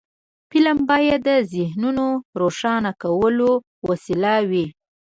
[0.51, 2.07] فلم باید د ذهنونو
[2.41, 3.51] روښانه کولو
[3.89, 4.65] وسیله وي